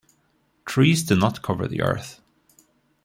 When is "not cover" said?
1.15-1.67